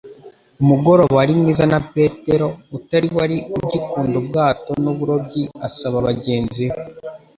Umugoroba 0.61 1.13
wari 1.19 1.33
mwiza 1.39 1.63
na 1.71 1.79
Petero 1.93 2.47
utari 2.77 3.07
wari 3.17 3.37
ugikunda 3.57 4.15
ubwato 4.21 4.71
n'uburobyi 4.83 5.43
asaba 5.67 5.97
bagenzi 6.07 6.63
be 6.71 6.79